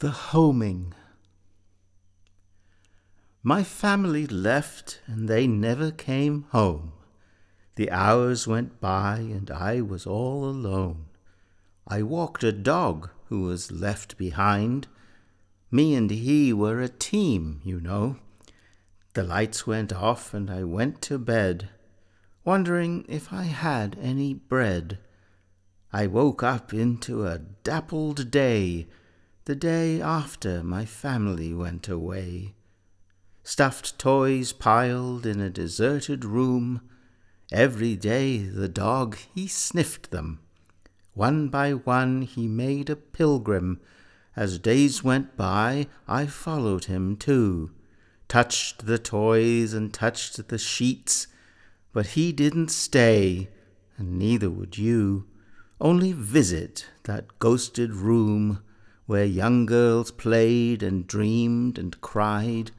The 0.00 0.10
Homing 0.10 0.92
My 3.42 3.64
family 3.64 4.26
left 4.26 5.00
and 5.06 5.26
they 5.26 5.46
never 5.46 5.90
came 5.90 6.42
home. 6.50 6.92
The 7.76 7.90
hours 7.90 8.46
went 8.46 8.78
by 8.78 9.20
and 9.20 9.50
I 9.50 9.80
was 9.80 10.06
all 10.06 10.44
alone. 10.44 11.06
I 11.88 12.02
walked 12.02 12.44
a 12.44 12.52
dog 12.52 13.08
who 13.30 13.44
was 13.44 13.72
left 13.72 14.18
behind. 14.18 14.86
Me 15.70 15.94
and 15.94 16.10
he 16.10 16.52
were 16.52 16.82
a 16.82 16.90
team, 16.90 17.62
you 17.64 17.80
know. 17.80 18.18
The 19.14 19.24
lights 19.24 19.66
went 19.66 19.94
off 19.94 20.34
and 20.34 20.50
I 20.50 20.62
went 20.64 21.00
to 21.08 21.18
bed, 21.18 21.70
wondering 22.44 23.06
if 23.08 23.32
I 23.32 23.44
had 23.44 23.96
any 23.98 24.34
bread. 24.34 24.98
I 25.90 26.06
woke 26.06 26.42
up 26.42 26.74
into 26.74 27.26
a 27.26 27.38
dappled 27.38 28.30
day 28.30 28.88
the 29.46 29.54
day 29.54 30.00
after 30.00 30.60
my 30.64 30.84
family 30.84 31.54
went 31.54 31.86
away. 31.86 32.52
Stuffed 33.44 33.96
toys 33.96 34.52
piled 34.52 35.24
in 35.24 35.40
a 35.40 35.48
deserted 35.48 36.24
room. 36.24 36.80
Every 37.52 37.94
day 37.94 38.38
the 38.38 38.68
dog 38.68 39.16
he 39.36 39.46
sniffed 39.46 40.10
them. 40.10 40.40
One 41.14 41.48
by 41.48 41.74
one 41.74 42.22
he 42.22 42.48
made 42.48 42.90
a 42.90 42.96
pilgrim. 42.96 43.80
As 44.34 44.58
days 44.58 45.04
went 45.04 45.36
by, 45.36 45.86
I 46.08 46.26
followed 46.26 46.86
him 46.86 47.16
too. 47.16 47.70
Touched 48.26 48.86
the 48.86 48.98
toys 48.98 49.72
and 49.72 49.94
touched 49.94 50.48
the 50.48 50.58
sheets, 50.58 51.28
but 51.92 52.08
he 52.08 52.32
didn't 52.32 52.72
stay, 52.72 53.48
and 53.96 54.18
neither 54.18 54.50
would 54.50 54.76
you. 54.76 55.28
Only 55.80 56.10
visit 56.10 56.86
that 57.04 57.38
ghosted 57.38 57.94
room 57.94 58.64
where 59.06 59.24
young 59.24 59.64
girls 59.64 60.10
played 60.10 60.82
and 60.82 61.06
dreamed 61.06 61.78
and 61.78 62.00
cried, 62.00 62.70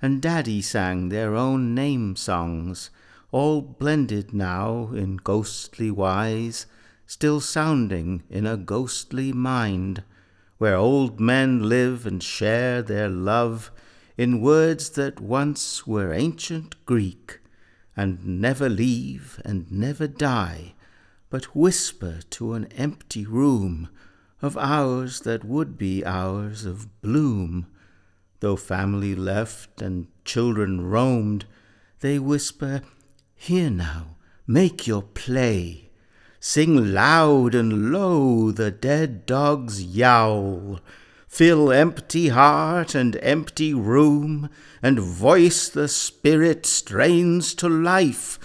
and 0.00 0.22
daddy 0.22 0.62
sang 0.62 1.08
their 1.08 1.34
own 1.34 1.74
name 1.74 2.14
songs, 2.14 2.90
all 3.32 3.60
blended 3.60 4.32
now 4.32 4.90
in 4.92 5.16
ghostly 5.16 5.90
wise, 5.90 6.66
still 7.06 7.40
sounding 7.40 8.22
in 8.30 8.46
a 8.46 8.56
ghostly 8.56 9.32
mind, 9.32 10.02
where 10.58 10.76
old 10.76 11.18
men 11.18 11.68
live 11.68 12.06
and 12.06 12.22
share 12.22 12.80
their 12.82 13.08
love 13.08 13.72
in 14.16 14.40
words 14.40 14.90
that 14.90 15.20
once 15.20 15.86
were 15.86 16.12
ancient 16.12 16.76
Greek, 16.86 17.40
and 17.96 18.24
never 18.40 18.68
leave 18.68 19.40
and 19.44 19.70
never 19.72 20.06
die, 20.06 20.74
but 21.28 21.56
whisper 21.56 22.20
to 22.30 22.52
an 22.52 22.66
empty 22.66 23.26
room 23.26 23.88
of 24.42 24.58
hours 24.58 25.20
that 25.20 25.44
would 25.44 25.78
be 25.78 26.04
hours 26.04 26.66
of 26.66 27.00
bloom. 27.00 27.66
Though 28.40 28.56
family 28.56 29.14
left 29.14 29.80
and 29.80 30.08
children 30.24 30.80
roamed, 30.80 31.46
they 32.00 32.18
whisper, 32.18 32.82
Here 33.36 33.70
now, 33.70 34.16
make 34.46 34.86
your 34.86 35.02
play. 35.02 35.90
Sing 36.40 36.92
loud 36.92 37.54
and 37.54 37.92
low 37.92 38.50
the 38.50 38.72
dead 38.72 39.26
dog's 39.26 39.80
yowl. 39.80 40.80
Fill 41.28 41.72
empty 41.72 42.28
heart 42.28 42.96
and 42.96 43.16
empty 43.22 43.72
room, 43.72 44.50
and 44.82 44.98
voice 44.98 45.68
the 45.68 45.86
spirit 45.86 46.66
strains 46.66 47.54
to 47.54 47.68
life, 47.68 48.38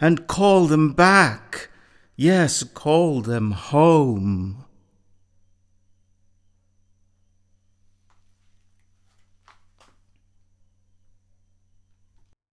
and 0.00 0.26
call 0.26 0.66
them 0.66 0.92
back. 0.92 1.70
Yes, 2.16 2.64
call 2.64 3.22
them 3.22 3.52
home. 3.52 4.65